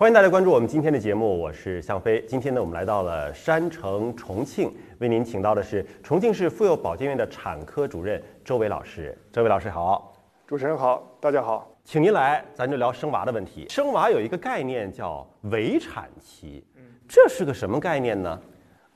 [0.00, 2.24] 欢迎大家关注我们今天的节目，我是向飞。
[2.26, 9.14] 今天呢，我们来到了山城重庆，为您请到的是重庆市妇幼保健院的产科主任周伟老师。
[9.30, 10.14] 周伟老师好，
[10.46, 13.66] 主持人好，大家好，请您来，咱就聊生娃的问题。
[13.68, 16.64] 生娃有一个概念叫围产期，
[17.06, 18.40] 这是个什么概念呢？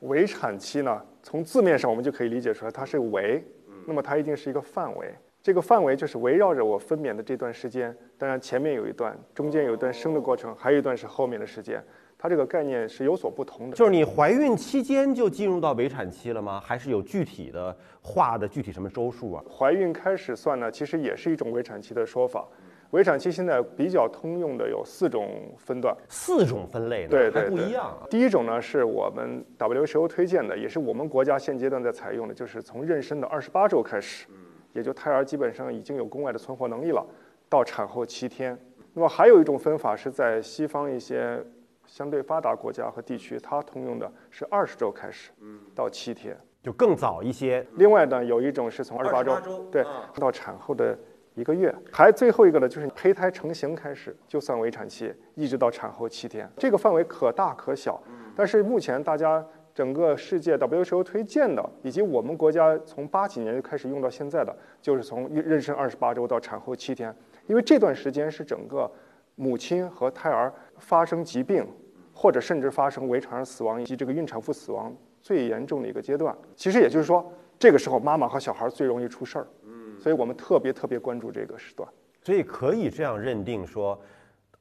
[0.00, 3.44] 围产期呢，从字面上我们就可以理解出来，它是围，
[3.86, 5.14] 那么它一定是一个范围。
[5.44, 11.84] 这个范围就是围绕着我分娩的这段时间，当然前面有一段，中间有一段生的过程，还有一段是后面的时间，
[12.16, 13.76] 它这个概念是有所不同的。
[13.76, 16.58] 就是你怀孕期间就进入到围产期了吗？
[16.64, 19.44] 还是有具体的画的具体什么周数啊？
[19.46, 22.48] 怀孕开始算呢，其实也是一种围产期的说法。
[22.92, 28.06] 围产期现在比较通用的有四种分段，四种分类呢，对还不一样啊。
[28.08, 34.26] 第一种呢是我们 WHO 推荐的，也是我们国家现阶段在采用的，就是从妊娠的二十八周开始。
[34.74, 37.02] 也就胎儿基本上已经有宫外的存活能力了，
[37.48, 38.58] 到产后七天。
[38.92, 41.42] 那么还有一种分法是在西方一些
[41.86, 45.30] 相对发达国家和地区，它通用的是二十周开始，
[45.74, 47.66] 到七天，就更早一些。
[47.76, 50.98] 另外呢，有一种是从二十八周，对，啊到产后的
[51.34, 51.74] 一个月。
[51.92, 56.50] 还最后一个呢，就是胚胎成型开始就算围产期，一直到产后七天。
[56.56, 58.02] 这个范围可大可小，
[58.36, 59.44] 但是目前大家。
[59.74, 67.12] 整个世界 WHO 推荐的，以及我们国家从八几年就开始用到现在的，就是从妊娠二十八周到产后七天，
[67.48, 68.88] 因为这段时间是整个
[69.34, 71.66] 母亲和胎儿发生疾病，
[72.12, 76.32] 或者甚至发生围产儿死亡以及这个孕产妇死亡最严重的一个阶段。
[76.54, 77.28] 其实也就是说，
[77.58, 79.46] 这个时候妈妈和小孩最容易出事儿，
[79.98, 81.88] 所以我们特别特别关注这个时段。
[82.22, 84.00] 所以可以这样认定说。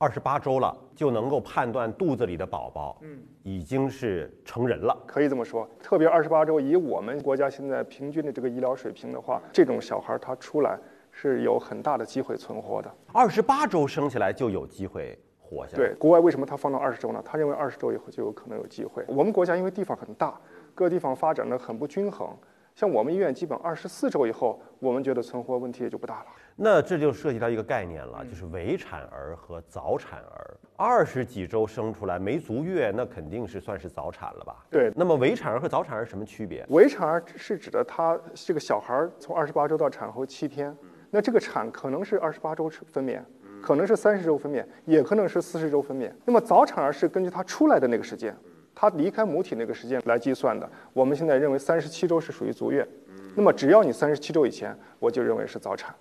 [0.03, 5.65] 二十八周了，就能够判断肚子里的宝宝，嗯，已经是成人了，可以这么说。
[5.81, 10.77] 特别二十八周，以我们国家现在平均的这个医疗水平的话，这种小孩他出来
[11.09, 12.93] 是有很大的机会存活的。
[13.13, 15.77] 二十八周生下来就有机会活下来。
[15.77, 17.21] 对，国外为什么他放到二十周呢？
[17.23, 19.05] 他认为二十周以后就有可能有机会。
[19.07, 20.37] 我们国家因为地方很大，
[20.75, 22.27] 各地方发展的很不均衡。
[22.75, 26.25] 像我们医院基本二十四周以后，我们觉得存活问题也就不大了。
[26.55, 30.57] 那这就涉及到一个概念了，就是围产儿和早产儿。
[30.75, 34.65] 二十几周生出来没足月，那肯定是算是早产了吧？
[34.71, 34.91] 对。
[34.95, 36.65] 那么围产儿和早产儿什么区别？
[36.69, 40.75] 围产儿是指的他这个小孩儿从二十八周到产后七天，
[41.11, 43.21] 那这个产可能是二十八周分娩，
[43.61, 46.11] 可能是三十周分娩，也可能是四十周分娩。
[46.25, 48.35] 那么早产儿是根据他出来的那个时间。
[48.83, 52.85] 他离开母体那个时间来计算的，我们现在认为三十七周是属于足月，
[53.33, 55.95] 那么只要你三十七周以前，我就认为是早产。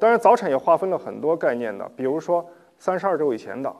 [0.00, 2.44] 当然，早产也划分了很多概念的，比如说
[2.80, 3.72] 三十二周以前的，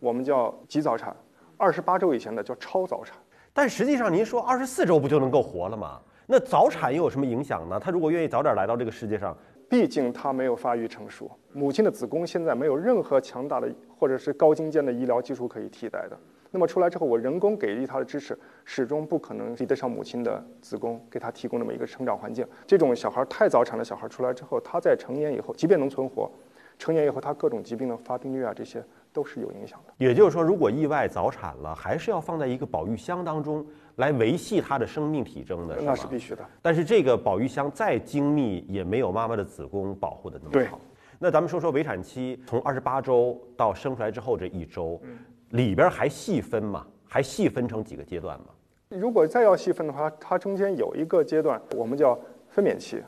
[0.00, 1.14] 我们叫极早产；
[1.56, 3.16] 二十八周以前的叫超早产。
[3.52, 6.00] 但实际上，您说二十四周不就能够活了吗？
[6.26, 7.78] 那早产又有什么影响呢？
[7.78, 9.36] 他如果愿意早点来到这个世界上，
[9.72, 16.18] 毕竟他没有发育成熟，母亲的子宫现在没有任何强大的或者是高精尖的医疗技术可以替代的。
[16.50, 22.46] 那么出来之后，我人工给予他的支持，始终不可能比得上母亲的子宫给他提供那么一个成长环境。
[22.66, 26.30] 这种小孩太早产的小孩出来之后，他在成年以后，即便能存活，
[26.78, 29.94] 成年以后他各种疾病的发病率啊，这些都是有影响的。
[29.96, 33.66] 也就是说，如果意外早产了，还是要放在一个保育箱当中
[33.96, 36.44] 来维系他的生命体征的，那是必须的。
[36.60, 40.80] 但是这个保育箱再精密，也没有妈妈的子宫保护的那么好。
[41.18, 45.00] 那咱们说说围产期，从二十八周到生出来之后这一周。
[45.50, 46.86] 里边还细分吗？
[47.06, 48.46] 还细分成几个阶段吗？
[48.88, 53.02] 如果再要细分的话，它中间有一个阶段，我们叫分娩期，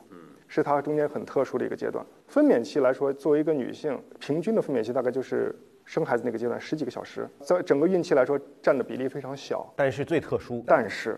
[0.47, 2.05] 是它中间很特殊的一个阶段。
[2.27, 10.63] 分娩期来说，作为一个女性，平均的分娩期大概就是生孩子那个阶段十几个小时，在整个孕期来说占的比例非常小，但是最特殊。
[10.67, 11.17] 但是，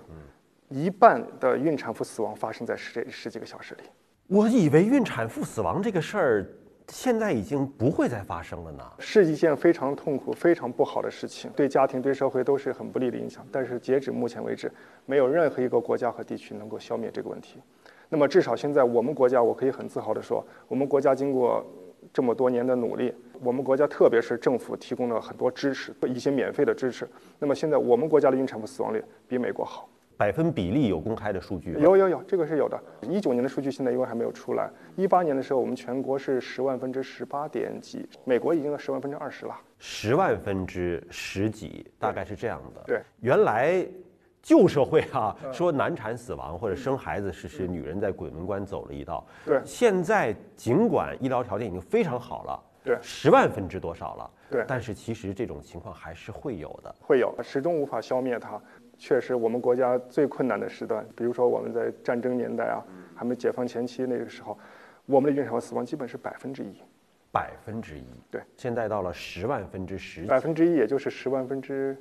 [0.69, 3.83] 一半的孕产妇死亡发生在十这十几个小时里。
[4.27, 6.45] 我以为孕产妇死亡这个事儿。
[6.89, 13.45] 现在已经不会再发生了呢，是一件非常痛苦、非常不好的事情，对家庭、对社会都是很不利的影响。
[13.51, 14.71] 但是截止目前为止，
[15.05, 17.59] 没有任何一个国家和地区能够消灭这个问题。
[18.07, 21.61] 那么至少现在我们国家，我可以很自豪地说，我们国家经过
[22.13, 27.07] 这么多年的努力，我们国家特别是政府提供了很多支持，一些免费的支持。
[27.39, 29.89] 那么现在我们国家的孕产妇死亡率比美国好。
[30.17, 31.73] 百分比例有公开的数据？
[31.73, 32.81] 有有有，这个是有的。
[33.03, 34.67] 一九年的数据现在因为还没有出来。
[34.95, 39.55] 一八年的时候，我们全国是十万分之十八点几，美国已经到十万分之二十了。
[39.77, 42.81] 十万分之十几，大概是这样的。
[42.87, 43.85] 对，原来
[44.41, 49.23] 旧社会啊，说难产死亡或者生孩子是是女人在鬼门关走了一道。
[49.45, 54.31] 对，现在尽管医疗条件已经非常好了，对，十万分之多少了？
[54.49, 58.59] 对，但是其实这种情况还是会有的，会有，始终无法消灭它。
[58.97, 64.57] 确实，我们国家最困难的时段，比如说我们在战争年代啊，还没解放前期那个时候，
[65.05, 66.81] 我们的孕产妇死亡基本是百分之一，
[67.31, 68.05] 百分之一。
[68.31, 70.23] 对，现在到了十万分之十。
[70.23, 71.95] 百分之一，也就是十万分之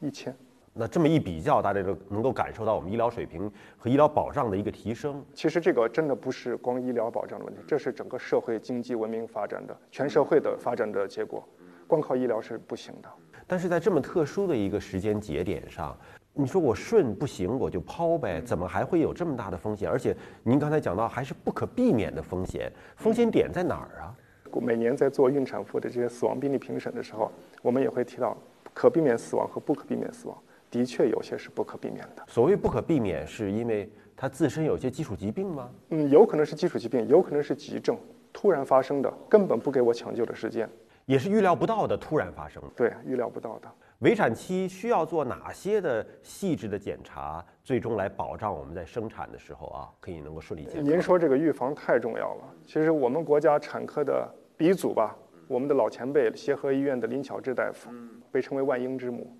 [0.00, 0.34] 一千。
[0.74, 5.22] 那这么一比较，大家就能够感受到我们医疗水平和医疗保障的一个提升。
[5.34, 11.46] 其实这个真的不是光医疗保障的问题，这是整个社会经济文明发展的全社会的发展的结果，
[11.86, 13.08] 光靠医疗是不行的。
[13.46, 15.94] 但是在这么特殊的一个时间节点上，
[16.32, 19.90] 你说我顺不行，我就抛呗，怎么还会有这么大的风险？
[19.90, 24.16] 而且您刚才讲到，还是不可避免的风险，风险点在哪儿啊？
[24.58, 27.30] 每年在做孕产妇的这些死亡病例评审的时候，
[27.60, 28.34] 我们也会提到
[28.72, 30.38] 可避免死亡和不可避免死亡。
[30.72, 32.24] 的确，有些是不可避免的。
[32.26, 35.70] 所谓不可避免，是因为它自身有些基础疾病吗？
[35.90, 37.94] 嗯，有可能是基础疾病，有可能是急症
[38.32, 40.66] 突然发生的，根本不给我抢救的时间，
[41.04, 42.62] 也是预料不到的突然发生。
[42.74, 43.70] 对，预料不到的。
[43.98, 50.84] 围产期需要做哪些的细致的检查，最终来保障我们在生产的时候啊，可以能够顺利健康？
[50.84, 52.44] 您说这个预防太重要了。
[52.66, 54.26] 其实我们国家产科的
[54.56, 55.14] 鼻祖吧，
[55.46, 57.90] 我们的老前辈协和医院的林巧稚大夫，
[58.30, 59.36] 被称为万婴之母。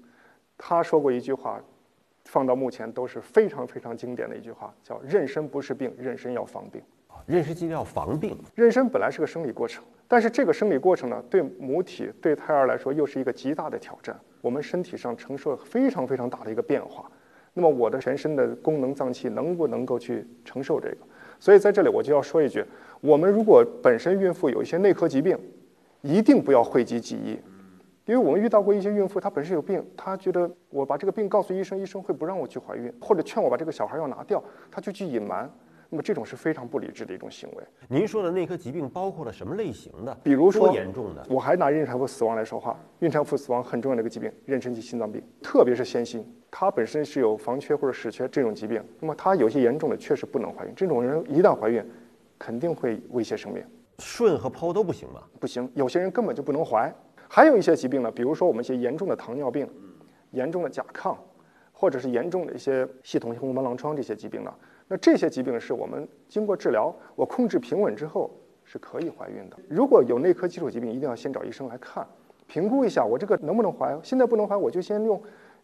[0.56, 1.60] 他说过一句话，
[2.24, 6.82] 放到目前都是非常非常经典的一句话，叫“妊娠不是病，妊娠要防病”。
[7.28, 8.36] 妊娠期要防病。
[8.56, 14.18] 妊娠本来是个生理过程，但是这个生理过程呢，对母体、对胎儿来说又是一个极大的挑战。
[14.40, 17.10] 我们身体上承受非常非常大的一个变化。
[17.54, 20.96] 那么我的全身的功能脏器能不能够去承受这个？
[21.38, 22.64] 所以在这里我就要说一句：
[23.00, 25.38] 我们如果本身孕妇有一些内科疾病，
[26.00, 27.38] 一定不要讳疾忌医。
[28.04, 35.48] 因为我们遇到过一些孕妇，她本身有病，她觉得我把这个病告诉医生，医生会不让我去怀孕，或者劝我把这个小孩要拿掉，她就去隐瞒。
[35.88, 37.62] 那么这种是非常不理智的一种行为。
[37.86, 40.16] 您说的内科疾病包括了什么类型的？
[40.22, 42.74] 比如说严重的，我还拿孕产妇死亡来说话。
[43.00, 50.72] 孕产妇死亡很重要的一个疾病，妊娠期心脏病，特别是先心，它本身是有房缺或者室缺这种疾病，那么它有些严重的确实不能怀孕。
[50.74, 51.84] 这种人一旦怀孕，
[52.38, 53.62] 肯定会威胁生命。
[53.98, 55.22] 顺和剖都不行吗？
[55.38, 56.92] 不行，有些人根本就不能怀。
[57.34, 59.66] 还有一些疾病呢，比如说我们一些严重的糖尿病、
[60.32, 61.16] 严重的甲亢，
[61.72, 64.52] 或者是严重的一些系统性红斑狼疮这些疾病呢，
[64.86, 68.30] 那这些疾病是我们经过治疗，我控制平稳之后
[68.64, 69.56] 是可以怀孕的。
[69.66, 72.06] 如果有内科基础疾病，一定要先找医生来看，
[72.46, 73.98] 评估一下我这个能不能怀。
[74.02, 75.18] 现在不能怀，我就先用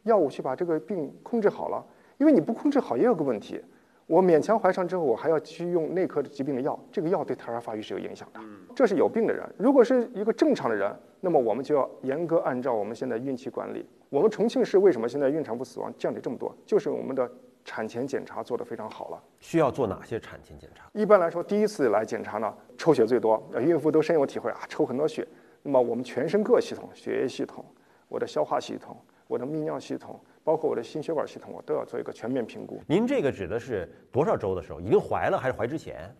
[0.05, 1.85] 药物去把这个病控制好了。
[2.17, 3.61] 因为你不控制好，也有个问题。
[4.08, 8.40] 我勉强怀上之后，我还要去用内科的疾病的药，这个药对胎儿发育是有影响的。
[8.75, 9.46] 这是有病的人。
[9.58, 10.90] 如果是一个正常的人，
[11.20, 13.87] 那么我们就要严格按照我们现在孕期管理。
[14.08, 16.56] 我们重庆市为什么现在孕产妇死亡降低这么多？
[16.64, 17.31] 就是我们的
[17.66, 19.22] 产前检查做得非常好了。
[19.40, 20.87] 需要做哪些产前检查？
[20.94, 25.28] 一般来说，第一次来检查呢，抽血最多，孕妇都深有体会啊，抽很多血。
[25.62, 27.62] 那么我们全身各系统，血液系统、
[28.08, 28.96] 我的消化系统、
[29.26, 30.19] 我的泌尿系统。
[30.49, 32.81] 包括我的心血管系统，我都要做一个全面评估。
[32.87, 34.81] 您这个指的是多少周的时候？
[34.81, 36.11] 已经怀了还是怀之前？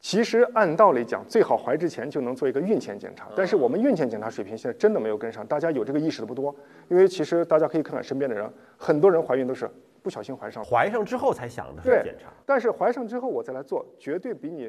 [0.00, 3.28] 其实按道理讲，最好怀之前就能做一个孕前检查。
[3.36, 6.52] 但是我们孕前检查水平现在真的没有跟上，大家有这个意识的不多。
[6.88, 9.70] 因为其实大家可以看看身边的人，很多人怀孕都是
[10.02, 12.32] 不小心怀上，怀上之后才想着检查。
[12.44, 14.68] 但是怀上之后我再来做，绝对比你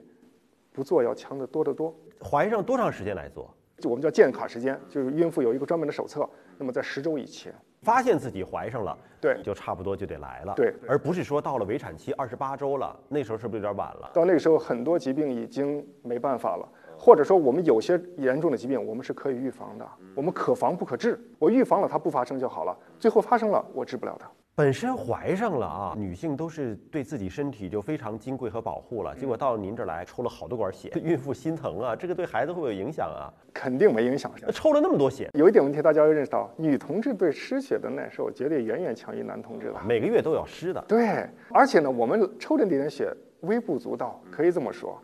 [0.71, 1.91] 不做要强得多得多。
[2.23, 3.51] 怀上多长时间来做？
[3.79, 6.29] 就我们叫建卡时间，就是孕妇有一个专门的手册。
[6.59, 7.51] 那么在十周以前。
[7.83, 14.11] 发现自己怀上了，对，就差不多就得来了，对，而不是说到了围产期二十八周了，那时候是不是有点晚了？
[14.13, 24.29] 到那个时候，很多疾病已经没办法了，或者说我们有些严重的疾病，我们是可以预防的，我们可防不可治，我预防了它不发生就好了，最后发生了我治不了它。
[24.61, 29.15] 本身怀上了啊，女性都是对自己身体就非常金贵和保护了。
[29.15, 33.25] 结果到您这儿来抽了好多管血，孕妇心疼啊，这个对孩子会不会有影响啊？
[33.51, 34.31] 肯定没影响。
[34.53, 39.81] 抽了那么多血，有一点问题，大家要认识到，女同志对失血的耐受绝对远远强于男同志的。
[39.83, 40.79] 每个月都要失的。
[40.87, 44.95] 对，而且呢，我们抽的那点血微不足道，可以这么说，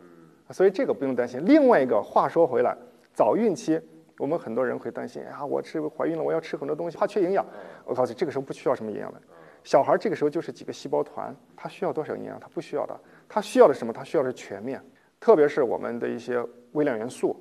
[0.50, 1.44] 所以这个不用担心。
[1.44, 2.76] 另外一个话说回来，
[3.12, 3.80] 早孕期
[4.18, 7.44] 我们很多人会担心啊，我吃怀孕了，我要吃很多东西，怕缺营养。
[7.84, 9.20] 我告诉你，这个时候不需要什么营养的。
[9.68, 12.40] 小孩这个时候就是几个细胞团，他需要多少营养？
[12.40, 12.98] 他不需要的，
[13.28, 13.92] 他需要的什么？
[13.92, 14.82] 他需要的是全面，
[15.20, 17.36] 特别是我们的一些微量元素、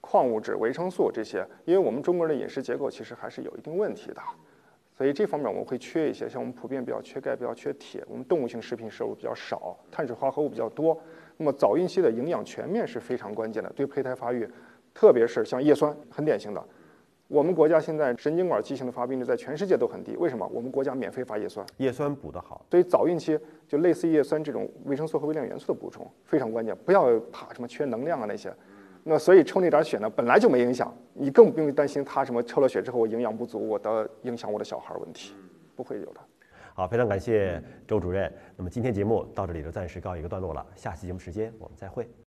[0.00, 4.22] 矿物质、维生素这些，因为我们中国人的饮食结构其实还是有一定问题的，
[4.96, 6.26] 所以这方面我们会缺一些。
[6.26, 10.98] 像我们普遍比较缺钙、比较缺铁，我们动物性食品摄入比较少，碳水化合物比较多。
[11.36, 14.48] 那么早孕期的营养全面是非常关键的，对胚胎发育，
[14.94, 16.64] 特别是像叶酸，很典型的。
[17.28, 20.50] 我们国家现在神经管畸形的发病率在全世界都很低，为什么？
[20.50, 28.50] 我们国家免费发叶酸，叶酸补得好，所以早孕期就类似叶酸这种维生素和微量元素的补充非常关键，不要怕什么缺能量啊那些。
[29.04, 35.34] 那所以抽那点血呢，本来就没影响，你更不用担心他什么抽了血之后我营养不足，我的影响我的小孩问题，
[35.76, 36.20] 不会有的。
[36.72, 38.32] 好，非常感谢周主任。
[38.56, 42.08] 那么今天节目到这里就暂时告一个段落了，下期节目时间我们再会。